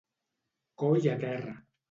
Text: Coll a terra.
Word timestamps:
Coll 0.83 1.11
a 1.13 1.15
terra. 1.27 1.55